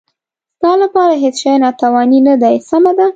[0.57, 3.07] ستا لپاره هېڅ شی تاواني نه دی، سمه ده.